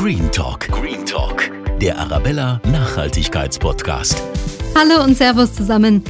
[0.00, 0.66] Green Talk.
[0.68, 1.50] Green Talk.
[1.78, 4.22] Der Arabella Nachhaltigkeitspodcast.
[4.74, 6.02] Hallo und Servus zusammen.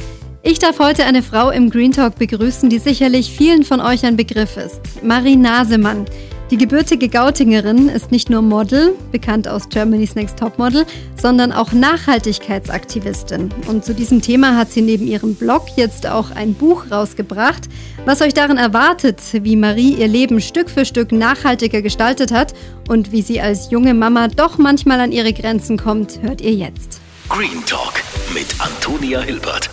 [0.43, 4.15] Ich darf heute eine Frau im Green Talk begrüßen, die sicherlich vielen von euch ein
[4.15, 5.03] Begriff ist.
[5.03, 6.05] Marie Nasemann.
[6.51, 10.85] Die gebürtige Gautingerin ist nicht nur Model, bekannt aus Germany's Next Top Model,
[11.15, 13.53] sondern auch Nachhaltigkeitsaktivistin.
[13.69, 17.69] Und zu diesem Thema hat sie neben ihrem Blog jetzt auch ein Buch rausgebracht.
[18.03, 22.53] Was euch darin erwartet, wie Marie ihr Leben Stück für Stück nachhaltiger gestaltet hat
[22.89, 26.99] und wie sie als junge Mama doch manchmal an ihre Grenzen kommt, hört ihr jetzt.
[27.29, 27.93] Green Talk
[28.33, 29.69] mit Antonia Hilbert.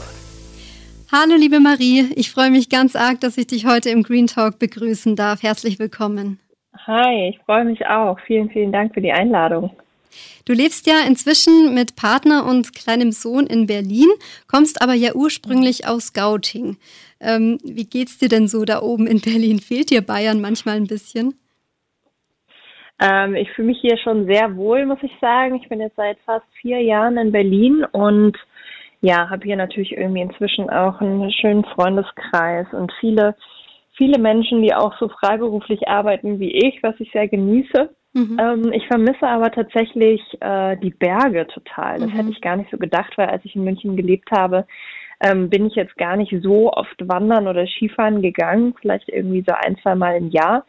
[1.11, 4.61] Hallo liebe Marie, ich freue mich ganz arg, dass ich dich heute im Green Talk
[4.61, 5.43] begrüßen darf.
[5.43, 6.39] Herzlich willkommen.
[6.89, 8.19] Hi, ich freue mich auch.
[8.21, 9.77] Vielen, vielen Dank für die Einladung.
[10.47, 14.09] Du lebst ja inzwischen mit Partner und kleinem Sohn in Berlin,
[14.51, 16.79] kommst aber ja ursprünglich aus Gauting.
[17.21, 19.59] Ähm, wie geht's dir denn so da oben in Berlin?
[19.59, 21.35] Fehlt dir Bayern manchmal ein bisschen?
[22.99, 25.57] Ähm, ich fühle mich hier schon sehr wohl, muss ich sagen.
[25.57, 28.39] Ich bin jetzt seit fast vier Jahren in Berlin und
[29.03, 33.37] ja, habe hier natürlich irgendwie inzwischen auch einen schönen Freundeskreis und viele
[33.99, 37.91] viele Menschen, die auch so freiberuflich arbeiten wie ich, was ich sehr genieße.
[38.15, 38.39] Mhm.
[38.41, 41.99] Ähm, ich vermisse aber tatsächlich äh, die Berge total.
[41.99, 42.15] Das mhm.
[42.15, 44.67] hätte ich gar nicht so gedacht, weil als ich in München gelebt habe,
[45.21, 49.53] ähm, bin ich jetzt gar nicht so oft wandern oder Skifahren gegangen, vielleicht irgendwie so
[49.55, 50.65] ein, zwei Mal im Jahr.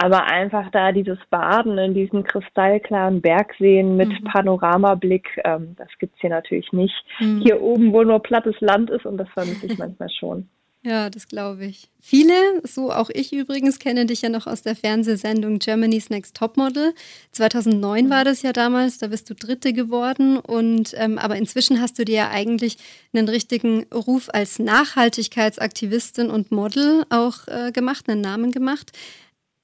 [0.00, 4.24] Aber einfach da dieses Baden in diesen kristallklaren Bergseen mit mhm.
[4.24, 6.94] Panoramablick, ähm, das gibt's hier natürlich nicht.
[7.18, 7.40] Mhm.
[7.40, 10.48] Hier oben, wo nur plattes Land ist und das vermisse ich manchmal schon.
[10.84, 11.90] Ja, das glaube ich.
[12.00, 16.94] Viele, so auch ich übrigens, kennen dich ja noch aus der Fernsehsendung Germany's Next Topmodel.
[17.32, 20.38] 2009 war das ja damals, da bist du Dritte geworden.
[20.38, 22.78] Und ähm, aber inzwischen hast du dir ja eigentlich
[23.12, 28.92] einen richtigen Ruf als Nachhaltigkeitsaktivistin und Model auch äh, gemacht, einen Namen gemacht.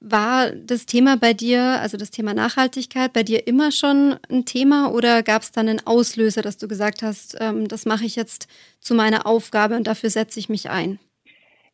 [0.01, 4.91] War das Thema bei dir, also das Thema Nachhaltigkeit, bei dir immer schon ein Thema
[4.91, 8.47] oder gab es dann einen Auslöser, dass du gesagt hast, ähm, das mache ich jetzt
[8.81, 10.99] zu meiner Aufgabe und dafür setze ich mich ein?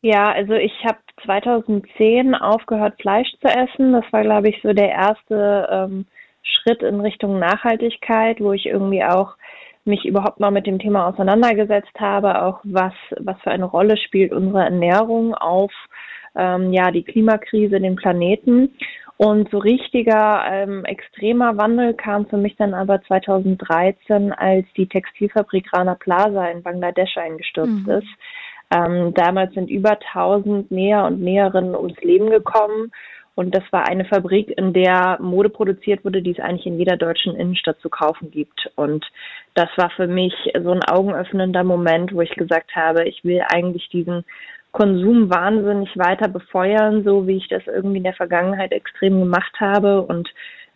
[0.02, 3.92] Ja, also ich habe 2010 aufgehört, Fleisch zu essen.
[3.92, 6.06] Das war, glaube ich, so der erste ähm,
[6.42, 9.36] Schritt in Richtung Nachhaltigkeit, wo ich irgendwie auch
[9.84, 14.32] mich überhaupt mal mit dem Thema auseinandergesetzt habe, auch was, was für eine Rolle spielt
[14.32, 15.72] unsere Ernährung auf
[16.36, 18.74] ähm, ja, die Klimakrise, den Planeten.
[19.18, 25.72] Und so richtiger ähm, extremer Wandel kam für mich dann aber 2013, als die Textilfabrik
[25.72, 27.90] Rana Plaza in Bangladesch eingestürzt mhm.
[27.90, 28.08] ist.
[28.74, 32.92] Ähm, damals sind über 1000 Näher und Näherinnen ums Leben gekommen.
[33.34, 36.96] Und das war eine Fabrik, in der Mode produziert wurde, die es eigentlich in jeder
[36.96, 38.70] deutschen Innenstadt zu kaufen gibt.
[38.76, 39.06] Und
[39.54, 43.88] das war für mich so ein augenöffnender Moment, wo ich gesagt habe, ich will eigentlich
[43.88, 44.24] diesen
[44.72, 50.02] Konsum wahnsinnig weiter befeuern, so wie ich das irgendwie in der Vergangenheit extrem gemacht habe
[50.02, 50.28] und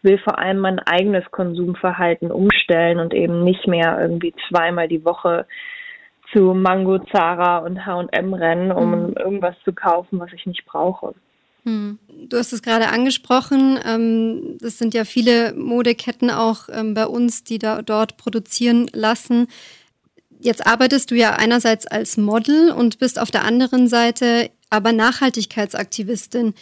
[0.02, 5.46] will vor allem mein eigenes Konsumverhalten umstellen und eben nicht mehr irgendwie zweimal die Woche
[6.32, 9.14] zu Mango, Zara und H&M rennen, um mhm.
[9.14, 11.14] irgendwas zu kaufen, was ich nicht brauche.
[11.64, 11.98] Hm.
[12.28, 13.78] Du hast es gerade angesprochen.
[13.84, 19.48] Ähm, das sind ja viele Modeketten auch ähm, bei uns, die da dort produzieren lassen.
[20.38, 26.54] Jetzt arbeitest du ja einerseits als Model und bist auf der anderen Seite aber Nachhaltigkeitsaktivistin.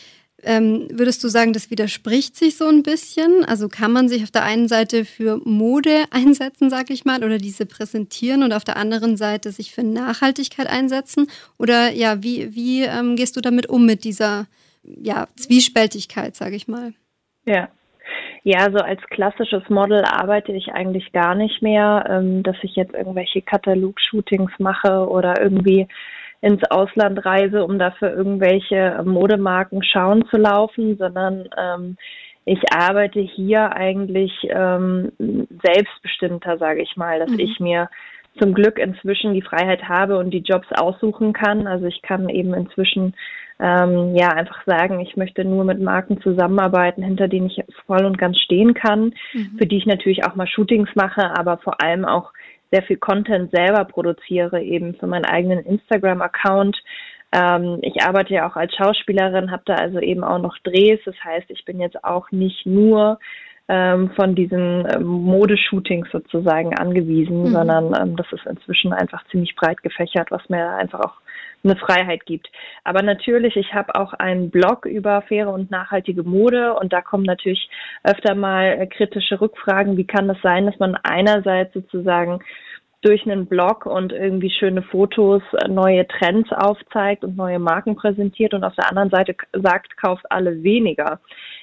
[0.45, 3.45] Ähm, würdest du sagen, das widerspricht sich so ein bisschen?
[3.45, 7.39] Also kann man sich auf der einen Seite für Mode einsetzen, sag ich mal, oder
[7.39, 11.29] diese präsentieren und auf der anderen Seite sich für Nachhaltigkeit einsetzen?
[11.59, 14.47] Oder ja, wie, wie ähm, gehst du damit um mit dieser
[14.83, 16.93] ja, Zwiespältigkeit, sage ich mal?
[17.47, 17.69] Ja,
[18.43, 22.93] ja, so als klassisches Model arbeite ich eigentlich gar nicht mehr, ähm, dass ich jetzt
[22.93, 25.89] irgendwelche Katalog-Shootings mache oder irgendwie
[26.45, 31.97] ins Ausland reise, um dafür irgendwelche Modemarken schauen zu laufen, sondern ähm,
[32.45, 35.11] ich arbeite hier eigentlich ähm,
[35.63, 37.39] selbstbestimmter, sage ich mal, dass mhm.
[37.39, 37.89] ich mir
[38.39, 41.67] zum Glück inzwischen die Freiheit habe und die Jobs aussuchen kann.
[41.67, 43.15] Also ich kann eben inzwischen
[43.59, 48.19] ähm, ja einfach sagen, ich möchte nur mit Marken zusammenarbeiten, hinter denen ich voll und
[48.19, 49.57] ganz stehen kann, mhm.
[49.57, 52.33] für die ich natürlich auch mal Shootings mache, aber vor allem auch
[52.75, 56.77] sehr viel Content selber produziere, eben für meinen eigenen Instagram-Account.
[57.33, 61.01] Ähm, ich arbeite ja auch als Schauspielerin, habe da also eben auch noch Drehs.
[61.05, 63.21] Das heißt, ich bin jetzt auch nicht nur
[63.69, 67.47] ähm, von diesen ähm, Modeshootings sozusagen angewiesen, mhm.
[67.47, 71.15] sondern ähm, das ist inzwischen einfach ziemlich breit gefächert, was mir einfach auch
[71.65, 72.51] eine Freiheit gibt.
[72.85, 77.25] Aber natürlich, ich habe auch einen Blog über faire und nachhaltige Mode und da kommen
[77.25, 77.69] natürlich
[78.03, 79.97] öfter mal äh, kritische Rückfragen.
[79.97, 82.41] Wie kann das sein, dass man einerseits sozusagen
[83.05, 88.55] durch einen Blog und irgendwie schöne Fotos äh, neue Trends aufzeigt und neue Marken präsentiert
[88.55, 91.21] und auf der anderen Seite sagt, kauft alle weniger.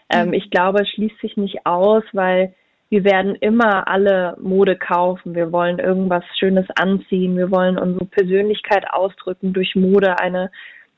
[0.09, 0.33] Ähm, mhm.
[0.33, 2.54] Ich glaube, es schließt sich nicht aus, weil
[2.91, 5.33] wir werden immer alle Mode kaufen.
[5.33, 7.38] Wir wollen irgendwas Schönes anziehen.
[7.38, 10.51] Wir wollen unsere Persönlichkeit ausdrücken durch Mode, eine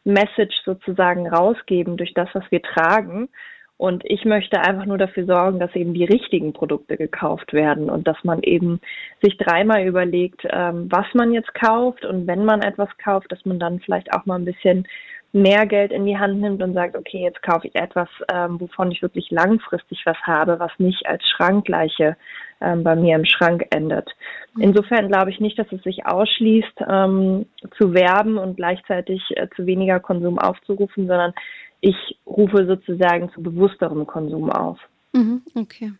[0.04, 3.30] Message sozusagen rausgeben durch das, was wir tragen.
[3.78, 8.08] Und ich möchte einfach nur dafür sorgen, dass eben die richtigen Produkte gekauft werden und
[8.08, 8.80] dass man eben
[9.22, 13.60] sich dreimal überlegt, ähm, was man jetzt kauft und wenn man etwas kauft, dass man
[13.60, 14.88] dann vielleicht auch mal ein bisschen
[15.34, 18.92] mehr Geld in die Hand nimmt und sagt, okay, jetzt kaufe ich etwas, ähm, wovon
[18.92, 22.16] ich wirklich langfristig was habe, was nicht als Schrankgleiche
[22.62, 24.10] ähm, bei mir im Schrank endet.
[24.54, 24.62] Mhm.
[24.62, 27.48] Insofern glaube ich nicht, dass es sich ausschließt, ähm,
[27.78, 31.34] zu werben und gleichzeitig äh, zu weniger Konsum aufzurufen, sondern
[31.82, 31.96] ich
[32.28, 34.80] rufe sozusagen zu bewussterem Konsum auf.
[35.14, 35.94] Mhm, okay.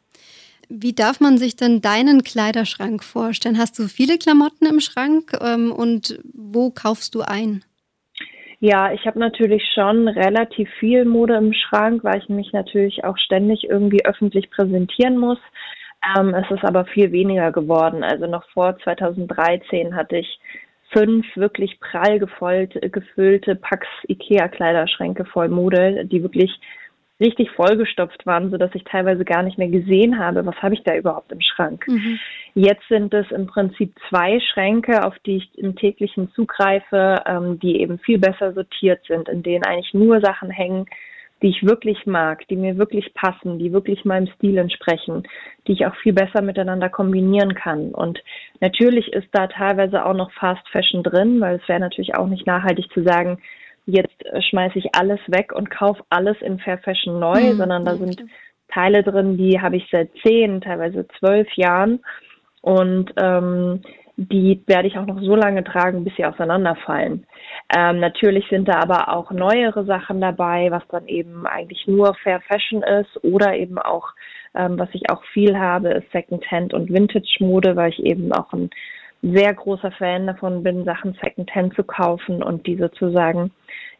[0.70, 3.58] Wie darf man sich denn deinen Kleiderschrank vorstellen?
[3.58, 7.66] Hast du viele Klamotten im Schrank ähm, und wo kaufst du ein?
[8.66, 13.18] Ja, ich habe natürlich schon relativ viel Mode im Schrank, weil ich mich natürlich auch
[13.18, 15.38] ständig irgendwie öffentlich präsentieren muss.
[16.18, 18.06] Ähm, es ist aber viel weniger geworden.
[18.06, 20.40] Also noch vor 2013 hatte ich
[20.94, 26.58] fünf wirklich prall gefüllte, gefüllte Packs Ikea-Kleiderschränke voll Mode, die wirklich
[27.24, 30.84] richtig vollgestopft waren, so dass ich teilweise gar nicht mehr gesehen habe, was habe ich
[30.84, 31.88] da überhaupt im Schrank.
[31.88, 32.20] Mhm.
[32.54, 37.80] Jetzt sind es im Prinzip zwei Schränke, auf die ich im täglichen zugreife, ähm, die
[37.82, 40.86] eben viel besser sortiert sind, in denen eigentlich nur Sachen hängen,
[41.42, 45.24] die ich wirklich mag, die mir wirklich passen, die wirklich meinem Stil entsprechen,
[45.68, 47.92] die ich auch viel besser miteinander kombinieren kann.
[47.92, 48.24] Und
[48.62, 52.48] natürlich ist da teilweise auch noch Fast Fashion drin, weil es wäre natürlich auch nicht
[52.48, 53.40] nachhaltig zu sagen,
[53.86, 57.86] jetzt äh, schmeiße ich alles weg und kaufe alles in Fair Fashion neu, mhm, sondern
[57.86, 58.24] da sind
[58.70, 62.00] Teile drin, die habe ich seit zehn, teilweise zwölf Jahren.
[62.62, 63.82] Und ähm,
[64.16, 67.26] die werde ich auch noch so lange tragen, bis sie auseinanderfallen.
[67.76, 72.42] Ähm, natürlich sind da aber auch neuere Sachen dabei, was dann eben eigentlich nur Fair
[72.42, 74.10] Fashion ist oder eben auch,
[74.56, 78.54] ähm, was ich auch viel habe, ist Secondhand und Vintage Mode, weil ich eben auch
[78.54, 78.70] ein
[79.24, 83.52] sehr großer Fan davon bin, Sachen Secondhand zu kaufen und die sozusagen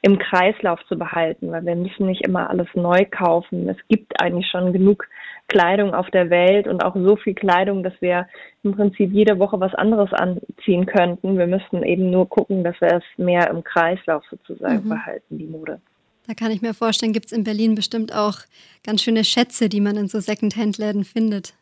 [0.02, 3.70] im Kreislauf zu behalten, weil wir müssen nicht immer alles neu kaufen.
[3.70, 5.08] Es gibt eigentlich schon genug
[5.48, 8.28] Kleidung auf der Welt und auch so viel Kleidung, dass wir
[8.64, 11.38] im Prinzip jede Woche was anderes anziehen könnten.
[11.38, 14.90] Wir müssten eben nur gucken, dass wir es mehr im Kreislauf sozusagen mhm.
[14.90, 15.80] behalten, die Mode.
[16.28, 18.40] Da kann ich mir vorstellen, gibt es in Berlin bestimmt auch
[18.86, 21.54] ganz schöne Schätze, die man in so Secondhand-Läden findet.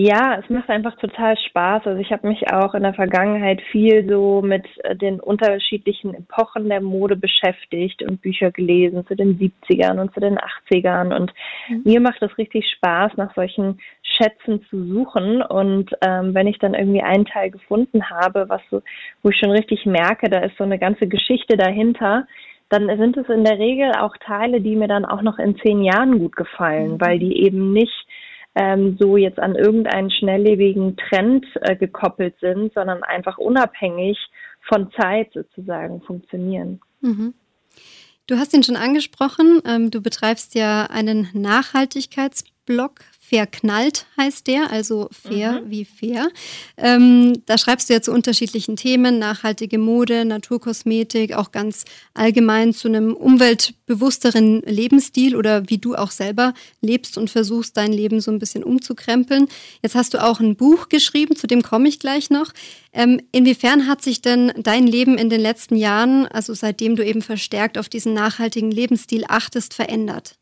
[0.00, 1.84] Ja, es macht einfach total Spaß.
[1.88, 6.68] Also ich habe mich auch in der Vergangenheit viel so mit äh, den unterschiedlichen Epochen
[6.68, 11.16] der Mode beschäftigt und Bücher gelesen zu den 70ern und zu den 80ern.
[11.16, 11.32] Und
[11.68, 11.82] mhm.
[11.82, 15.42] mir macht es richtig Spaß, nach solchen Schätzen zu suchen.
[15.42, 18.82] Und ähm, wenn ich dann irgendwie einen Teil gefunden habe, was so,
[19.24, 22.28] wo ich schon richtig merke, da ist so eine ganze Geschichte dahinter,
[22.68, 25.82] dann sind es in der Regel auch Teile, die mir dann auch noch in zehn
[25.82, 27.00] Jahren gut gefallen, mhm.
[27.00, 28.06] weil die eben nicht
[28.54, 34.18] ähm, so jetzt an irgendeinen schnelllebigen Trend äh, gekoppelt sind, sondern einfach unabhängig
[34.68, 36.80] von Zeit sozusagen funktionieren.
[37.00, 37.34] Mhm.
[38.26, 39.62] Du hast ihn schon angesprochen.
[39.64, 45.70] Ähm, du betreibst ja einen Nachhaltigkeitsblog Verknallt heißt der, also fair mhm.
[45.70, 46.30] wie fair.
[46.78, 51.84] Ähm, da schreibst du ja zu unterschiedlichen Themen, nachhaltige Mode, Naturkosmetik, auch ganz
[52.14, 58.22] allgemein zu einem umweltbewussteren Lebensstil oder wie du auch selber lebst und versuchst, dein Leben
[58.22, 59.48] so ein bisschen umzukrempeln.
[59.82, 62.54] Jetzt hast du auch ein Buch geschrieben, zu dem komme ich gleich noch.
[62.94, 67.20] Ähm, inwiefern hat sich denn dein Leben in den letzten Jahren, also seitdem du eben
[67.20, 70.38] verstärkt auf diesen nachhaltigen Lebensstil achtest, verändert?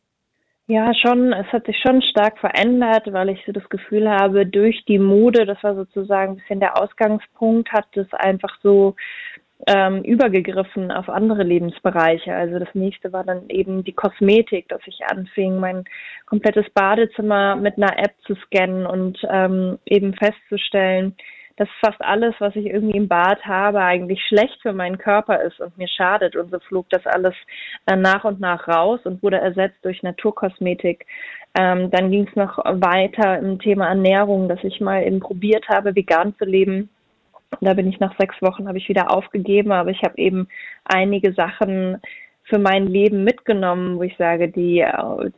[0.68, 4.84] Ja, schon, es hat sich schon stark verändert, weil ich so das Gefühl habe, durch
[4.86, 8.96] die Mode, das war sozusagen ein bisschen der Ausgangspunkt, hat es einfach so
[9.68, 12.34] ähm, übergegriffen auf andere Lebensbereiche.
[12.34, 15.84] Also das nächste war dann eben die Kosmetik, dass ich anfing, mein
[16.26, 21.14] komplettes Badezimmer mit einer App zu scannen und ähm, eben festzustellen,
[21.56, 25.58] dass fast alles, was ich irgendwie im Bad habe, eigentlich schlecht für meinen Körper ist
[25.60, 26.36] und mir schadet.
[26.36, 27.34] Und so flog das alles
[27.86, 31.06] äh, nach und nach raus und wurde ersetzt durch Naturkosmetik.
[31.58, 35.94] Ähm, dann ging es noch weiter im Thema Ernährung, dass ich mal eben probiert habe,
[35.94, 36.90] vegan zu leben.
[37.60, 40.48] Da bin ich nach sechs Wochen, habe ich wieder aufgegeben, aber ich habe eben
[40.84, 41.98] einige Sachen
[42.48, 44.84] für mein Leben mitgenommen, wo ich sage, die,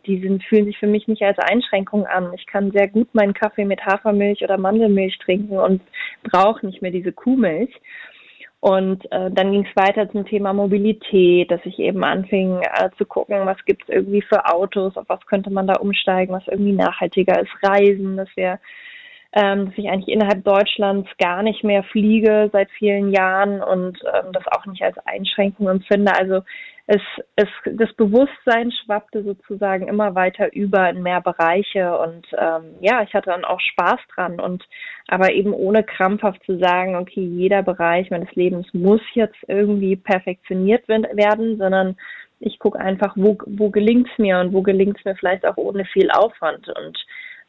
[0.06, 2.32] die sind, fühlen sich für mich nicht als Einschränkung an.
[2.34, 5.80] Ich kann sehr gut meinen Kaffee mit Hafermilch oder Mandelmilch trinken und
[6.22, 7.74] brauche nicht mehr diese Kuhmilch.
[8.60, 13.06] Und äh, dann ging es weiter zum Thema Mobilität, dass ich eben anfing äh, zu
[13.06, 16.72] gucken, was gibt es irgendwie für Autos, auf was könnte man da umsteigen, was irgendwie
[16.72, 18.58] nachhaltiger ist, Reisen, dass wir
[19.32, 24.32] ähm, dass ich eigentlich innerhalb Deutschlands gar nicht mehr fliege seit vielen Jahren und ähm,
[24.32, 26.12] das auch nicht als Einschränkung empfinde.
[26.18, 26.40] Also
[26.90, 27.02] es,
[27.36, 33.12] es, das Bewusstsein schwappte sozusagen immer weiter über in mehr Bereiche und ähm, ja, ich
[33.12, 34.64] hatte dann auch Spaß dran und
[35.06, 40.88] aber eben ohne krampfhaft zu sagen, okay, jeder Bereich meines Lebens muss jetzt irgendwie perfektioniert
[40.88, 41.94] werden, sondern
[42.40, 45.58] ich gucke einfach, wo, wo gelingt es mir und wo gelingt es mir vielleicht auch
[45.58, 46.98] ohne viel Aufwand und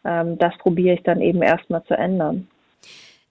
[0.03, 2.49] ähm, das probiere ich dann eben erstmal zu ändern.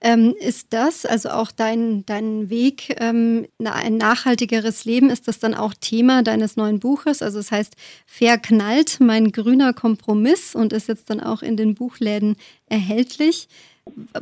[0.01, 5.53] Ähm, ist das, also auch dein, dein Weg, ähm, ein nachhaltigeres Leben, ist das dann
[5.53, 7.21] auch Thema deines neuen Buches?
[7.21, 7.75] Also es heißt
[8.05, 12.37] Verknallt, mein grüner Kompromiss und ist jetzt dann auch in den Buchläden
[12.67, 13.49] erhältlich.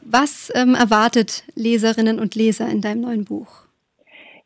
[0.03, 3.66] Was ähm, erwartet Leserinnen und Leser in deinem neuen Buch?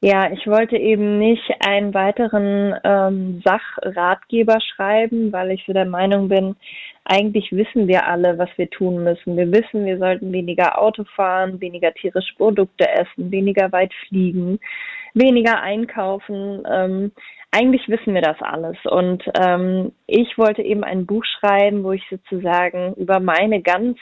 [0.04, 6.28] Ja, ich wollte eben nicht einen weiteren ähm, Sachratgeber schreiben, weil ich so der Meinung
[6.28, 6.56] bin,
[7.06, 9.38] eigentlich wissen wir alle, was wir tun müssen.
[9.38, 14.60] Wir wissen, wir sollten weniger Auto fahren, weniger tierische Produkte essen, weniger weit fliegen,
[15.14, 16.64] weniger einkaufen.
[16.68, 17.12] Ähm,
[17.52, 18.78] eigentlich wissen wir das alles.
[18.86, 24.00] Und ähm, ich wollte eben ein Buch schreiben, wo ich sozusagen über meine ganz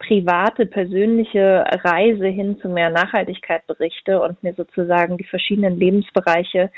[0.00, 6.70] private, persönliche Reise hin zu mehr Nachhaltigkeit berichte und mir sozusagen die verschiedenen Lebensbereiche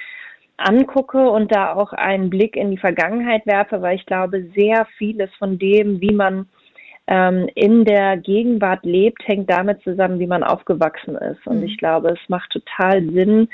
[0.56, 5.30] angucke und da auch einen Blick in die Vergangenheit werfe, weil ich glaube, sehr vieles
[5.38, 6.46] von dem, wie man
[7.06, 11.46] ähm, in der Gegenwart lebt, hängt damit zusammen, wie man aufgewachsen ist.
[11.46, 11.66] Und mhm.
[11.66, 13.48] ich glaube, es macht total Sinn,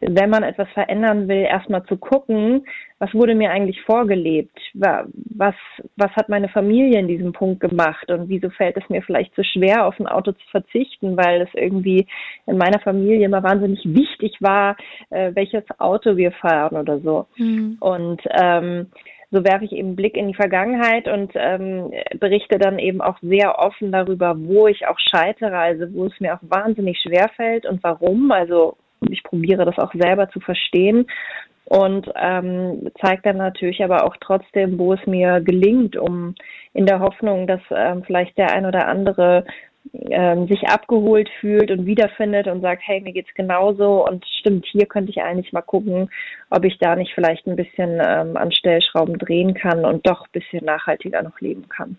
[0.00, 2.66] wenn man etwas verändern will, erstmal zu gucken,
[2.98, 4.58] was wurde mir eigentlich vorgelebt?
[4.74, 5.54] Was,
[5.96, 8.10] was hat meine Familie in diesem Punkt gemacht?
[8.10, 11.48] Und wieso fällt es mir vielleicht so schwer, auf ein Auto zu verzichten, weil es
[11.54, 12.06] irgendwie
[12.46, 14.76] in meiner Familie immer wahnsinnig wichtig war,
[15.10, 17.26] äh, welches Auto wir fahren oder so.
[17.36, 17.76] Mhm.
[17.80, 18.86] Und ähm,
[19.30, 23.16] so werfe ich eben einen Blick in die Vergangenheit und ähm, berichte dann eben auch
[23.22, 27.64] sehr offen darüber, wo ich auch scheitere, also wo es mir auch wahnsinnig schwer fällt
[27.64, 28.32] und warum.
[28.32, 28.76] Also
[29.08, 31.06] ich probiere das auch selber zu verstehen
[31.64, 36.34] und ähm, zeigt dann natürlich aber auch trotzdem, wo es mir gelingt, um
[36.72, 39.44] in der Hoffnung, dass ähm, vielleicht der ein oder andere
[40.10, 44.86] ähm, sich abgeholt fühlt und wiederfindet und sagt, hey, mir geht's genauso und stimmt, hier
[44.86, 46.10] könnte ich eigentlich mal gucken,
[46.50, 50.32] ob ich da nicht vielleicht ein bisschen ähm, an Stellschrauben drehen kann und doch ein
[50.32, 51.96] bisschen nachhaltiger noch leben kann.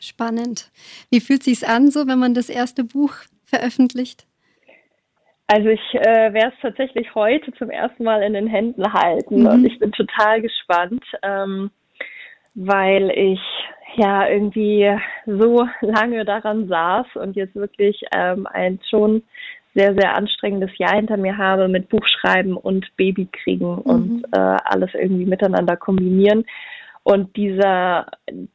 [0.00, 0.70] Spannend.
[1.10, 3.14] Wie fühlt sich's an, so wenn man das erste Buch
[3.44, 4.27] veröffentlicht?
[5.50, 9.46] Also ich äh, werde es tatsächlich heute zum ersten Mal in den Händen halten mhm.
[9.46, 11.70] und ich bin total gespannt, ähm,
[12.54, 13.40] weil ich
[13.96, 19.22] ja irgendwie so lange daran saß und jetzt wirklich ähm, ein schon
[19.74, 23.78] sehr, sehr anstrengendes Jahr hinter mir habe mit Buchschreiben und Babykriegen mhm.
[23.78, 26.44] und äh, alles irgendwie miteinander kombinieren.
[27.10, 28.04] Und dieser,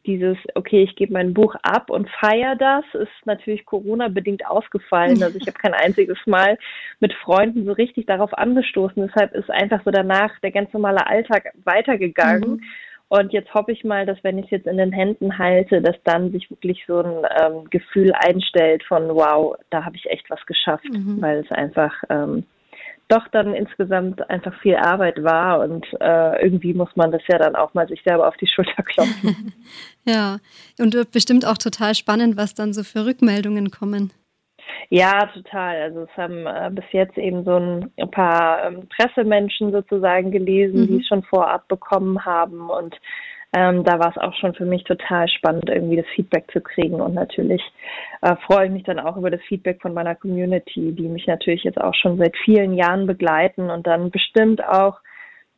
[0.05, 5.24] dieses, okay, ich gebe mein Buch ab und feiere das, ist natürlich Corona-bedingt ausgefallen.
[5.24, 6.60] Also ich habe kein einziges Mal
[7.00, 9.07] mit Freunden so richtig darauf angestoßen.
[9.07, 12.51] Deshalb ist einfach so danach der ganz normale Alltag weitergegangen.
[12.51, 12.62] Mhm.
[13.07, 15.95] Und jetzt hoffe ich mal, dass wenn ich es jetzt in den Händen halte, dass
[16.03, 20.45] dann sich wirklich so ein ähm, Gefühl einstellt von, wow, da habe ich echt was
[20.45, 21.19] geschafft, mhm.
[21.24, 22.45] weil es einfach ähm,
[23.13, 27.55] doch dann insgesamt einfach viel Arbeit war und äh, irgendwie muss man das ja dann
[27.55, 29.53] auch mal sich selber auf die Schulter klopfen.
[30.05, 30.38] ja,
[30.79, 34.12] und wird bestimmt auch total spannend, was dann so für Rückmeldungen kommen.
[34.89, 35.82] Ja, total.
[35.82, 40.82] Also es haben äh, bis jetzt eben so ein, ein paar ähm, Pressemenschen sozusagen gelesen,
[40.82, 40.88] mhm.
[40.88, 42.96] die es schon vorab bekommen haben und
[43.53, 47.00] ähm, da war es auch schon für mich total spannend, irgendwie das Feedback zu kriegen.
[47.00, 47.62] Und natürlich
[48.22, 51.63] äh, freue ich mich dann auch über das Feedback von meiner Community, die mich natürlich
[51.63, 55.00] jetzt auch schon seit vielen Jahren begleiten und dann bestimmt auch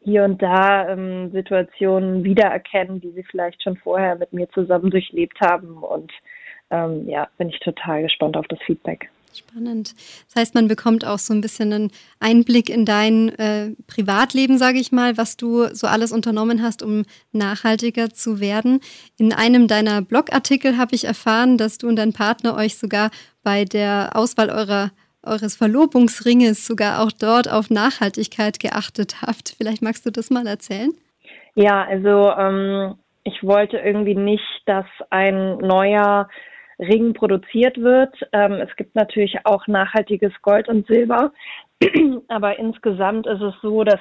[0.03, 5.39] hier und da ähm, Situationen wiedererkennen, die sie vielleicht schon vorher mit mir zusammen durchlebt
[5.41, 5.77] haben.
[5.77, 6.11] Und
[6.71, 9.09] ähm, ja, bin ich total gespannt auf das Feedback.
[9.36, 9.94] Spannend.
[10.27, 14.80] Das heißt, man bekommt auch so ein bisschen einen Einblick in dein äh, Privatleben, sage
[14.80, 18.80] ich mal, was du so alles unternommen hast, um nachhaltiger zu werden.
[19.18, 23.12] In einem deiner Blogartikel habe ich erfahren, dass du und dein Partner euch sogar
[23.44, 24.92] bei der Auswahl eurer
[25.27, 29.56] eures Verlobungsringes sogar auch dort auf Nachhaltigkeit geachtet habt.
[29.58, 30.92] Vielleicht magst du das mal erzählen?
[31.56, 36.30] Ja, also ähm, ich wollte irgendwie nicht, dass ein neuer
[36.79, 38.13] Ring produziert wird.
[38.32, 41.32] Ähm, es gibt natürlich auch nachhaltiges Gold und Silber,
[42.27, 44.00] aber insgesamt ist es so, dass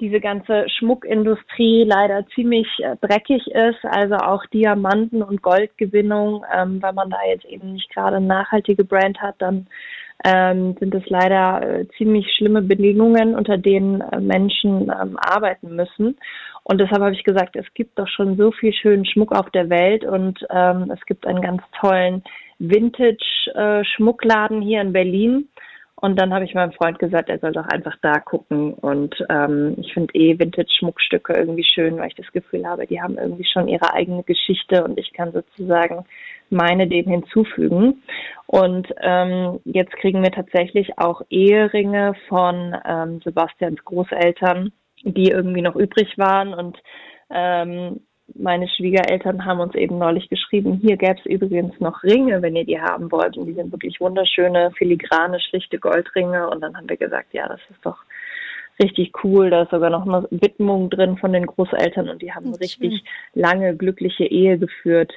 [0.00, 6.94] diese ganze Schmuckindustrie leider ziemlich äh, dreckig ist, also auch Diamanten- und Goldgewinnung, ähm, wenn
[6.94, 9.66] man da jetzt eben nicht gerade eine nachhaltige Brand hat, dann
[10.24, 16.18] ähm, sind es leider äh, ziemlich schlimme Bedingungen, unter denen äh, Menschen ähm, arbeiten müssen.
[16.62, 19.68] Und deshalb habe ich gesagt, es gibt doch schon so viel schönen Schmuck auf der
[19.70, 22.22] Welt und ähm, es gibt einen ganz tollen
[22.58, 25.48] Vintage-Schmuckladen hier in Berlin.
[25.96, 28.72] Und dann habe ich meinem Freund gesagt, er soll doch einfach da gucken.
[28.72, 33.18] Und ähm, ich finde eh Vintage-Schmuckstücke irgendwie schön, weil ich das Gefühl habe, die haben
[33.18, 36.06] irgendwie schon ihre eigene Geschichte und ich kann sozusagen
[36.48, 38.02] meine dem hinzufügen.
[38.46, 45.76] Und ähm, jetzt kriegen wir tatsächlich auch Eheringe von ähm, Sebastians Großeltern, die irgendwie noch
[45.76, 46.78] übrig waren und
[47.30, 48.00] ähm,
[48.34, 52.64] meine Schwiegereltern haben uns eben neulich geschrieben, hier gäbe es übrigens noch Ringe, wenn ihr
[52.64, 53.36] die haben wollt.
[53.36, 56.48] Und die sind wirklich wunderschöne, filigrane, schlichte Goldringe.
[56.48, 57.98] Und dann haben wir gesagt, ja, das ist doch
[58.82, 59.50] richtig cool.
[59.50, 63.04] Da ist sogar noch eine Widmung drin von den Großeltern und die haben eine richtig
[63.34, 65.12] lange, glückliche Ehe geführt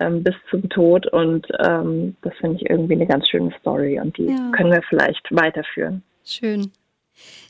[0.00, 1.06] ähm, bis zum Tod.
[1.06, 4.50] Und ähm, das finde ich irgendwie eine ganz schöne Story und die ja.
[4.52, 6.02] können wir vielleicht weiterführen.
[6.24, 6.72] Schön.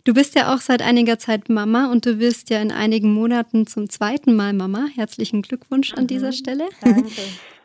[0.05, 3.67] Du bist ja auch seit einiger Zeit Mama und du wirst ja in einigen Monaten
[3.67, 4.87] zum zweiten Mal Mama.
[4.95, 6.33] Herzlichen Glückwunsch an dieser mhm.
[6.33, 6.65] Stelle.
[6.83, 7.11] Danke.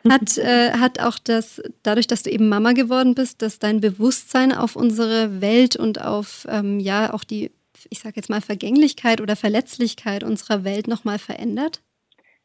[0.08, 4.52] Hat, äh, hat auch das, dadurch, dass du eben Mama geworden bist, dass dein Bewusstsein
[4.52, 7.50] auf unsere Welt und auf ähm, ja auch die,
[7.90, 11.82] ich sage jetzt mal, Vergänglichkeit oder Verletzlichkeit unserer Welt nochmal verändert?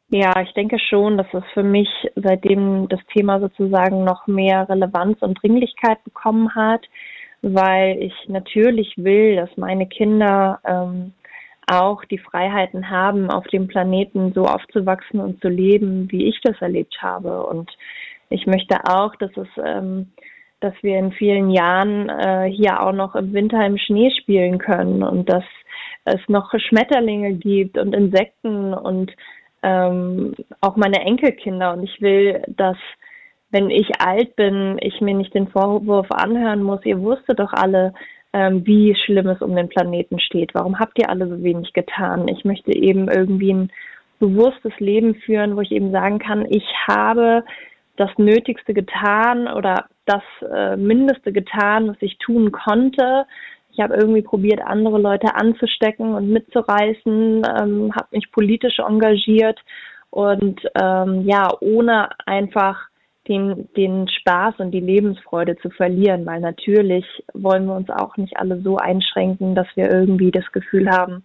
[0.08, 5.20] Ja, ich denke schon, dass es für mich, seitdem das Thema sozusagen noch mehr Relevanz
[5.20, 6.86] und Dringlichkeit bekommen hat,
[7.42, 11.12] weil ich natürlich will, dass meine Kinder ähm,
[11.66, 16.60] auch die Freiheiten haben, auf dem Planeten so aufzuwachsen und zu leben, wie ich das
[16.60, 17.44] erlebt habe.
[17.44, 17.70] Und
[18.30, 20.12] ich möchte auch, dass es, ähm,
[20.60, 25.02] dass wir in vielen Jahren äh, hier auch noch im Winter im Schnee spielen können
[25.02, 25.44] und dass
[26.04, 29.12] es noch Schmetterlinge gibt und Insekten und
[29.62, 31.72] ähm, auch meine Enkelkinder.
[31.72, 32.76] Und ich will, dass
[33.56, 37.94] wenn ich alt bin, ich mir nicht den Vorwurf anhören muss, ihr wusstet doch alle,
[38.34, 40.54] ähm, wie schlimm es um den Planeten steht.
[40.54, 42.28] Warum habt ihr alle so wenig getan?
[42.28, 43.72] Ich möchte eben irgendwie ein
[44.18, 47.44] bewusstes Leben führen, wo ich eben sagen kann, ich habe
[47.96, 50.22] das Nötigste getan oder das
[50.52, 53.24] äh, Mindeste getan, was ich tun konnte.
[53.72, 59.58] Ich habe irgendwie probiert, andere Leute anzustecken und mitzureißen, ähm, habe mich politisch engagiert
[60.10, 62.88] und ähm, ja, ohne einfach
[63.28, 68.36] den, den Spaß und die Lebensfreude zu verlieren, weil natürlich wollen wir uns auch nicht
[68.36, 71.24] alle so einschränken, dass wir irgendwie das Gefühl haben,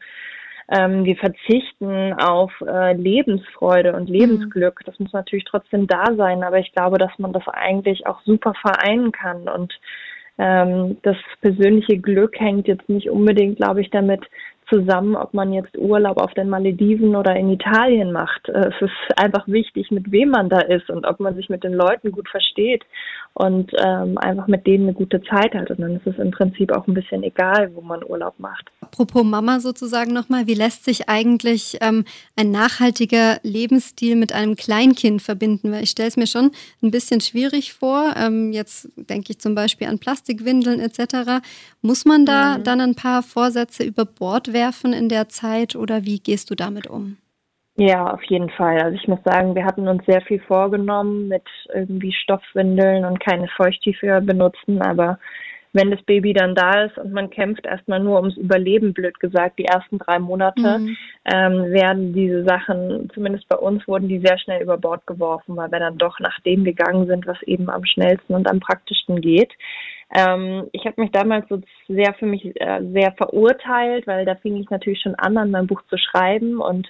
[0.70, 4.16] ähm, wir verzichten auf äh, Lebensfreude und mhm.
[4.16, 4.82] Lebensglück.
[4.86, 8.54] Das muss natürlich trotzdem da sein, aber ich glaube, dass man das eigentlich auch super
[8.62, 9.74] vereinen kann und
[10.38, 14.22] ähm, das persönliche Glück hängt jetzt nicht unbedingt, glaube ich, damit
[14.72, 18.48] zusammen, ob man jetzt Urlaub auf den Malediven oder in Italien macht.
[18.50, 21.64] Äh, es ist einfach wichtig, mit wem man da ist und ob man sich mit
[21.64, 22.84] den Leuten gut versteht
[23.34, 25.70] und ähm, einfach mit denen eine gute Zeit hat.
[25.70, 28.72] Und dann ist es im Prinzip auch ein bisschen egal, wo man Urlaub macht.
[28.92, 32.04] Apropos Mama sozusagen nochmal, wie lässt sich eigentlich ähm,
[32.36, 35.72] ein nachhaltiger Lebensstil mit einem Kleinkind verbinden?
[35.72, 36.52] Weil ich stelle es mir schon
[36.84, 38.14] ein bisschen schwierig vor.
[38.18, 41.42] Ähm, jetzt denke ich zum Beispiel an Plastikwindeln etc.
[41.82, 42.64] Muss man da mhm.
[42.66, 46.88] dann ein paar Vorsätze über Bord werfen in der Zeit oder wie gehst du damit
[46.88, 47.16] um?
[47.78, 48.82] Ja, auf jeden Fall.
[48.82, 53.48] Also ich muss sagen, wir hatten uns sehr viel vorgenommen mit irgendwie Stoffwindeln und keine
[53.56, 55.18] Feuchttücher benutzen, aber
[55.74, 59.58] wenn das Baby dann da ist und man kämpft erstmal nur ums Überleben, blöd gesagt,
[59.58, 60.98] die ersten drei Monate, mhm.
[61.26, 65.72] ähm, werden diese Sachen, zumindest bei uns, wurden die sehr schnell über Bord geworfen, weil
[65.72, 69.52] wir dann doch nach dem gegangen sind, was eben am schnellsten und am praktischsten geht.
[70.14, 74.58] Ähm, ich habe mich damals so sehr für mich äh, sehr verurteilt, weil da fing
[74.58, 76.88] ich natürlich schon an, an meinem Buch zu schreiben und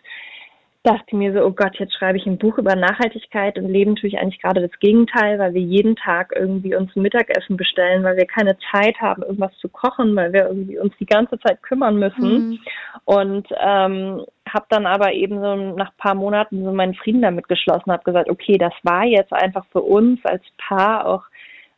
[0.84, 4.10] dachte mir so, oh Gott, jetzt schreibe ich ein Buch über Nachhaltigkeit und leben tue
[4.10, 8.26] ich eigentlich gerade das Gegenteil, weil wir jeden Tag irgendwie uns Mittagessen bestellen, weil wir
[8.26, 12.50] keine Zeit haben, irgendwas zu kochen, weil wir irgendwie uns die ganze Zeit kümmern müssen.
[12.50, 12.60] Mhm.
[13.06, 17.92] Und ähm, habe dann aber eben so nach paar Monaten so meinen Frieden damit geschlossen,
[17.92, 21.24] habe gesagt, okay, das war jetzt einfach für uns als Paar auch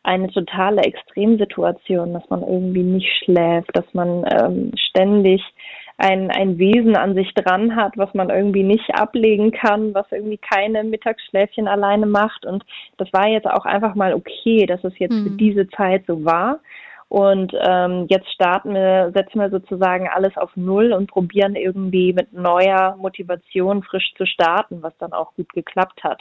[0.02, 5.42] eine totale Extremsituation, dass man irgendwie nicht schläft, dass man ähm, ständig
[5.96, 10.38] ein, ein Wesen an sich dran hat, was man irgendwie nicht ablegen kann, was irgendwie
[10.38, 12.44] keine Mittagsschläfchen alleine macht.
[12.44, 12.64] Und
[12.96, 15.24] das war jetzt auch einfach mal okay, dass es jetzt mhm.
[15.24, 16.60] für diese Zeit so war.
[17.08, 22.32] Und ähm, jetzt starten wir, setzen wir sozusagen alles auf Null und probieren irgendwie mit
[22.32, 26.20] neuer Motivation frisch zu starten, was dann auch gut geklappt hat.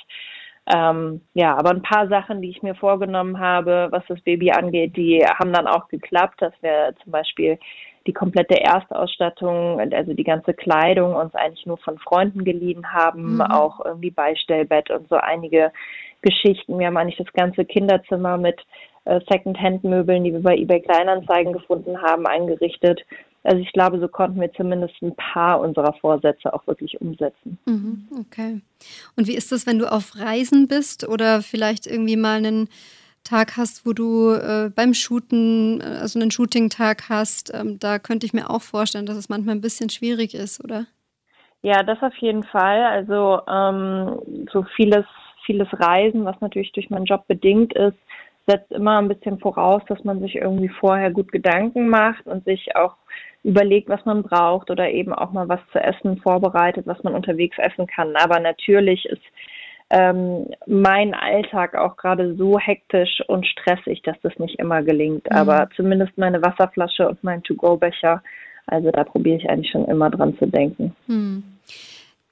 [0.71, 4.95] Ähm, ja, aber ein paar Sachen, die ich mir vorgenommen habe, was das Baby angeht,
[4.95, 7.57] die haben dann auch geklappt, dass wir zum Beispiel
[8.05, 13.41] die komplette Erstausstattung, also die ganze Kleidung uns eigentlich nur von Freunden geliehen haben, mhm.
[13.41, 15.71] auch irgendwie Beistellbett und so einige
[16.21, 16.79] Geschichten.
[16.79, 18.59] Wir haben eigentlich das ganze Kinderzimmer mit
[19.05, 23.01] äh, Second-Hand-Möbeln, die wir bei eBay Kleinanzeigen gefunden haben, eingerichtet.
[23.43, 27.57] Also ich glaube, so konnten wir zumindest ein paar unserer Vorsätze auch wirklich umsetzen.
[27.65, 28.61] Mhm, okay.
[29.17, 32.69] Und wie ist das, wenn du auf Reisen bist oder vielleicht irgendwie mal einen
[33.23, 38.25] Tag hast, wo du äh, beim Shooten, äh, also einen Shooting-Tag hast, ähm, da könnte
[38.25, 40.85] ich mir auch vorstellen, dass es manchmal ein bisschen schwierig ist, oder?
[41.61, 42.83] Ja, das auf jeden Fall.
[42.83, 45.05] Also ähm, so vieles,
[45.45, 47.97] vieles Reisen, was natürlich durch meinen Job bedingt ist,
[48.45, 52.75] setzt immer ein bisschen voraus, dass man sich irgendwie vorher gut Gedanken macht und sich
[52.75, 52.95] auch
[53.43, 57.57] überlegt, was man braucht oder eben auch mal was zu essen vorbereitet, was man unterwegs
[57.57, 58.15] essen kann.
[58.15, 59.21] Aber natürlich ist
[59.93, 65.29] ähm, mein Alltag auch gerade so hektisch und stressig, dass das nicht immer gelingt.
[65.29, 65.37] Mhm.
[65.37, 68.23] Aber zumindest meine Wasserflasche und mein To-Go-Becher,
[68.65, 70.95] also da probiere ich eigentlich schon immer dran zu denken.
[71.05, 71.43] Mhm.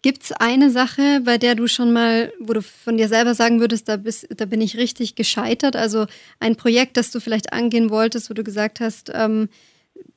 [0.01, 3.59] Gibt es eine Sache, bei der du schon mal, wo du von dir selber sagen
[3.59, 5.75] würdest, da, bist, da bin ich richtig gescheitert?
[5.75, 6.07] Also
[6.39, 9.49] ein Projekt, das du vielleicht angehen wolltest, wo du gesagt hast, ähm,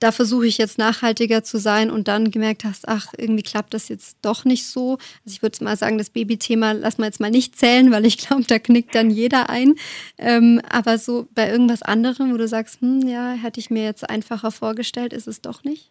[0.01, 3.89] da versuche ich jetzt nachhaltiger zu sein und dann gemerkt hast, ach, irgendwie klappt das
[3.89, 4.93] jetzt doch nicht so.
[5.25, 8.19] Also ich würde mal sagen, das Babythema lass mal jetzt mal nicht zählen, weil ich
[8.19, 9.75] glaube, da knickt dann jeder ein.
[10.19, 14.09] Ähm, aber so bei irgendwas anderem, wo du sagst, hm, ja, hätte ich mir jetzt
[14.09, 15.91] einfacher vorgestellt, ist es doch nicht?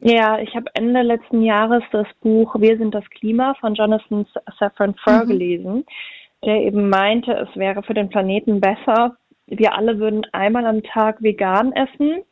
[0.00, 4.26] Ja, ich habe Ende letzten Jahres das Buch Wir sind das Klima von Jonathan
[4.58, 5.28] Safran Foer mhm.
[5.28, 5.84] gelesen,
[6.44, 11.22] der eben meinte, es wäre für den Planeten besser, wir alle würden einmal am Tag
[11.22, 12.22] vegan essen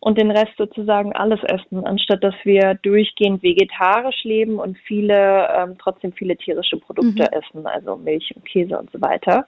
[0.00, 5.76] und den Rest sozusagen alles essen, anstatt dass wir durchgehend vegetarisch leben und viele, ähm,
[5.78, 7.38] trotzdem viele tierische Produkte mhm.
[7.38, 9.46] essen, also Milch und Käse und so weiter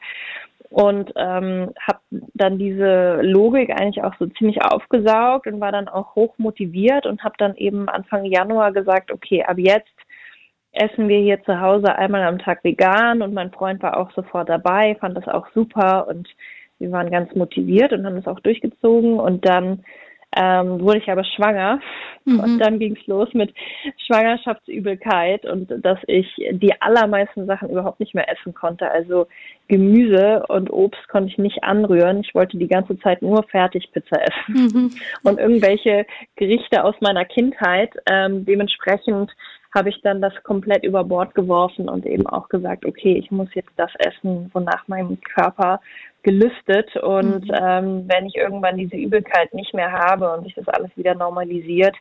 [0.71, 6.15] und ähm, habe dann diese Logik eigentlich auch so ziemlich aufgesaugt und war dann auch
[6.15, 9.89] hoch motiviert und habe dann eben Anfang Januar gesagt, okay, ab jetzt
[10.73, 14.49] essen wir hier zu Hause einmal am Tag vegan und mein Freund war auch sofort
[14.49, 16.29] dabei, fand das auch super und
[16.79, 19.85] wir waren ganz motiviert und haben das auch durchgezogen und dann
[20.39, 21.81] ähm, wurde ich aber schwanger
[22.25, 22.41] mhm.
[22.41, 23.53] und dann ging es los mit
[24.07, 28.89] Schwangerschaftsübelkeit und dass ich die allermeisten Sachen überhaupt nicht mehr essen konnte.
[28.89, 29.27] Also
[29.67, 32.21] Gemüse und Obst konnte ich nicht anrühren.
[32.21, 34.91] Ich wollte die ganze Zeit nur Fertigpizza essen mhm.
[35.25, 37.91] und irgendwelche Gerichte aus meiner Kindheit.
[38.09, 39.33] Ähm, dementsprechend
[39.75, 43.49] habe ich dann das komplett über Bord geworfen und eben auch gesagt, okay, ich muss
[43.55, 45.81] jetzt das essen, wonach mein Körper
[46.23, 47.55] gelüstet und mhm.
[47.61, 51.97] ähm, wenn ich irgendwann diese Übelkeit nicht mehr habe und sich das alles wieder normalisiert,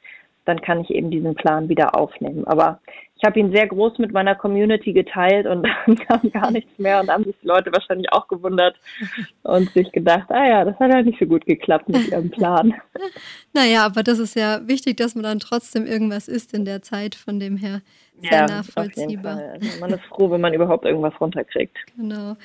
[0.46, 2.48] dann kann ich eben diesen Plan wieder aufnehmen.
[2.48, 2.80] Aber
[3.18, 7.02] ich habe ihn sehr groß mit meiner Community geteilt und dann kam gar nichts mehr
[7.02, 8.76] und haben sich die Leute wahrscheinlich auch gewundert
[9.44, 12.74] und sich gedacht, ah ja, das hat ja nicht so gut geklappt mit ihrem Plan.
[13.54, 17.16] Naja, aber das ist ja wichtig, dass man dann trotzdem irgendwas isst in der Zeit,
[17.16, 17.82] von dem her
[18.22, 19.40] sehr ja, nachvollziehbar.
[19.54, 21.76] Also man ist froh, wenn man überhaupt irgendwas runterkriegt.
[21.96, 22.36] Genau.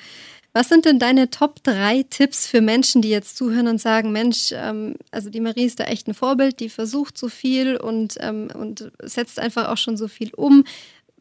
[0.53, 4.51] Was sind denn deine Top 3 Tipps für Menschen, die jetzt zuhören und sagen, Mensch,
[4.53, 8.49] ähm, also die Marie ist da echt ein Vorbild, die versucht so viel und, ähm,
[8.53, 10.63] und setzt einfach auch schon so viel um.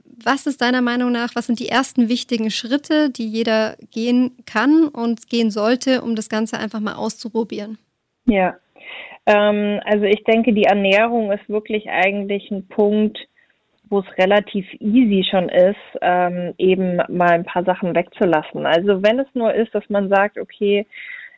[0.04, 4.88] Was ist deiner Meinung nach, was sind die ersten wichtigen Schritte, die jeder gehen kann
[4.88, 7.78] und gehen sollte, um das Ganze einfach mal auszuprobieren?
[8.26, 8.58] Ja,
[9.24, 13.18] ähm, also ich denke, die Ernährung ist wirklich eigentlich ein Punkt,
[13.92, 18.64] wo es relativ easy schon ist, ähm, eben mal ein paar Sachen wegzulassen.
[18.64, 20.86] Also wenn es nur ist, dass man sagt, okay,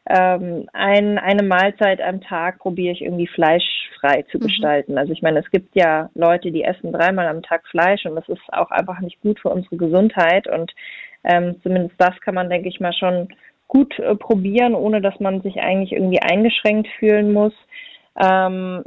[0.09, 4.43] ähm, ein, eine Mahlzeit am Tag probiere ich irgendwie fleischfrei zu mhm.
[4.43, 4.99] gestalten.
[4.99, 8.29] Also ich meine, es gibt ja Leute, die essen dreimal am Tag Fleisch und das
[8.29, 10.73] ist auch einfach nicht gut für unsere Gesundheit und
[11.25, 13.29] ähm, zumindest das kann man, denke ich mal, schon
[13.67, 17.55] gut äh, probieren, ohne dass man sich eigentlich irgendwie eingeschränkt fühlen muss.
[18.23, 18.85] Ähm,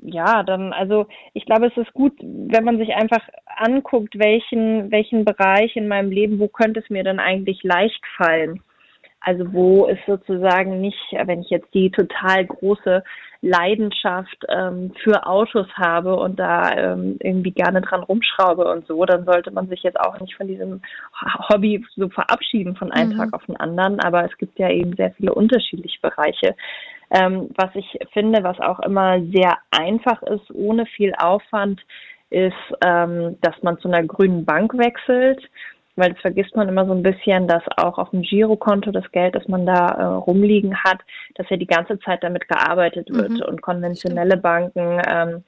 [0.00, 5.24] ja, dann, also ich glaube, es ist gut, wenn man sich einfach anguckt, welchen, welchen
[5.24, 8.62] Bereich in meinem Leben, wo könnte es mir denn eigentlich leicht fallen?
[9.20, 13.02] Also wo ist sozusagen nicht, wenn ich jetzt die total große
[13.40, 19.24] Leidenschaft ähm, für Autos habe und da ähm, irgendwie gerne dran rumschraube und so, dann
[19.24, 20.80] sollte man sich jetzt auch nicht von diesem
[21.48, 23.16] Hobby so verabschieden von einem mhm.
[23.16, 24.00] Tag auf den anderen.
[24.00, 26.56] Aber es gibt ja eben sehr viele unterschiedliche Bereiche.
[27.10, 31.80] Ähm, was ich finde, was auch immer sehr einfach ist, ohne viel Aufwand,
[32.30, 32.52] ist,
[32.84, 35.40] ähm, dass man zu einer grünen Bank wechselt
[35.98, 39.34] weil das vergisst man immer so ein bisschen, dass auch auf dem Girokonto das Geld,
[39.34, 41.00] das man da äh, rumliegen hat,
[41.34, 43.42] dass ja die ganze Zeit damit gearbeitet wird mhm.
[43.42, 45.44] und konventionelle Banken ähm,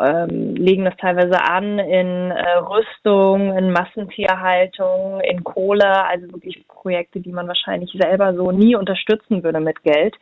[0.00, 7.20] ähm, legen das teilweise an in äh, Rüstung, in Massentierhaltung, in Kohle, also wirklich Projekte,
[7.20, 10.14] die man wahrscheinlich selber so nie unterstützen würde mit Geld.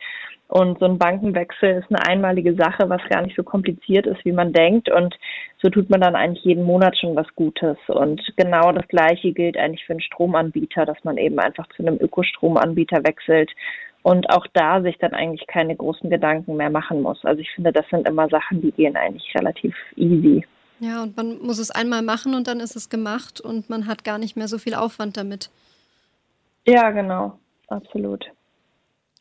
[0.49, 4.31] Und so ein Bankenwechsel ist eine einmalige Sache, was gar nicht so kompliziert ist, wie
[4.31, 4.89] man denkt.
[4.89, 5.15] Und
[5.61, 7.77] so tut man dann eigentlich jeden Monat schon was Gutes.
[7.87, 11.99] Und genau das Gleiche gilt eigentlich für einen Stromanbieter, dass man eben einfach zu einem
[12.01, 13.51] Ökostromanbieter wechselt
[14.03, 17.23] und auch da sich dann eigentlich keine großen Gedanken mehr machen muss.
[17.25, 20.45] Also ich finde, das sind immer Sachen, die gehen eigentlich relativ easy.
[20.79, 24.05] Ja, und man muss es einmal machen und dann ist es gemacht und man hat
[24.05, 25.49] gar nicht mehr so viel Aufwand damit.
[26.65, 28.25] Ja, genau, absolut.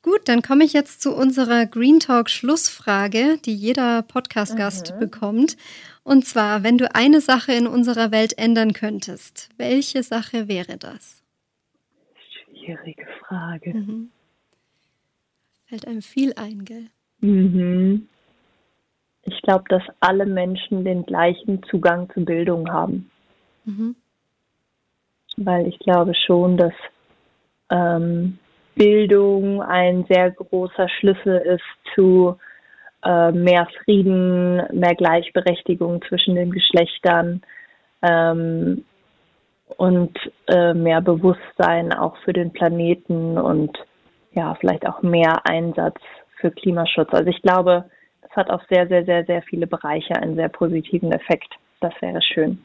[0.02, 5.00] Gut, dann komme ich jetzt zu unserer Green Talk Schlussfrage, die jeder Podcast-Gast mhm.
[5.00, 5.56] bekommt.
[6.04, 11.24] Und zwar, wenn du eine Sache in unserer Welt ändern könntest, welche Sache wäre das?
[12.54, 13.74] Schwierige Frage.
[13.74, 14.10] Mhm.
[15.68, 16.86] Fällt einem viel ein, gell?
[17.20, 18.08] Mhm.
[19.24, 23.10] Ich glaube, dass alle Menschen den gleichen Zugang zu Bildung haben.
[23.66, 23.94] Mhm.
[25.36, 26.72] Weil ich glaube schon, dass
[27.70, 28.38] ähm,
[28.76, 32.38] Bildung ein sehr großer Schlüssel ist zu
[33.04, 37.42] äh, mehr Frieden, mehr Gleichberechtigung zwischen den Geschlechtern
[38.00, 38.84] ähm,
[39.76, 43.76] und äh, mehr Bewusstsein auch für den Planeten und
[44.38, 45.96] ja, vielleicht auch mehr Einsatz
[46.40, 47.08] für Klimaschutz.
[47.12, 47.90] Also ich glaube,
[48.22, 51.52] es hat auf sehr, sehr, sehr, sehr viele Bereiche einen sehr positiven Effekt.
[51.80, 52.64] Das wäre schön.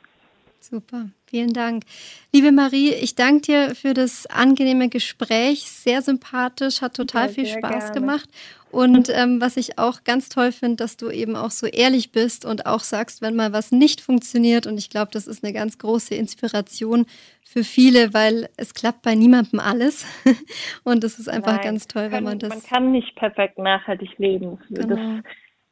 [0.59, 1.83] Super, vielen Dank.
[2.31, 5.63] Liebe Marie, ich danke dir für das angenehme Gespräch.
[5.63, 7.99] Sehr sympathisch, hat total ja, viel Spaß gerne.
[7.99, 8.29] gemacht.
[8.73, 12.43] Und ähm, was ich auch ganz toll finde, dass du eben auch so ehrlich bist
[12.43, 14.65] und auch sagst, wenn mal was nicht funktioniert.
[14.65, 17.05] Und ich glaube, das ist eine ganz große Inspiration
[17.43, 20.07] für viele, weil es klappt bei niemandem alles.
[20.83, 22.49] und das ist einfach Nein, ganz toll, kann, wenn man das.
[22.49, 24.57] Man kann nicht perfekt nachhaltig leben.
[24.71, 24.95] Genau.
[24.95, 25.23] Das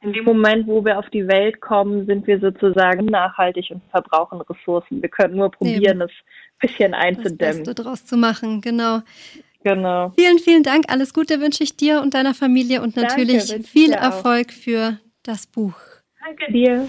[0.03, 4.41] in dem Moment, wo wir auf die Welt kommen, sind wir sozusagen nachhaltig und verbrauchen
[4.41, 5.01] Ressourcen.
[5.01, 6.01] Wir können nur probieren, Eben.
[6.01, 7.37] es ein bisschen einzudämmen.
[7.37, 9.01] Das Beste draus zu machen, genau.
[9.63, 10.11] Genau.
[10.17, 10.85] Vielen, vielen Dank.
[10.87, 15.47] Alles Gute wünsche ich dir und deiner Familie und natürlich Danke, viel Erfolg für das
[15.47, 15.75] Buch.
[16.19, 16.87] Danke dir.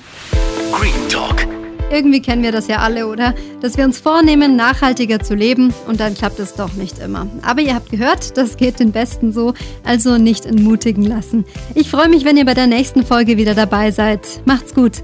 [0.72, 1.46] Green Talk
[1.92, 3.34] irgendwie kennen wir das ja alle, oder?
[3.60, 7.26] Dass wir uns vornehmen, nachhaltiger zu leben und dann klappt es doch nicht immer.
[7.42, 9.54] Aber ihr habt gehört, das geht den Besten so,
[9.84, 11.44] also nicht entmutigen lassen.
[11.74, 14.20] Ich freue mich, wenn ihr bei der nächsten Folge wieder dabei seid.
[14.46, 15.02] Macht's gut.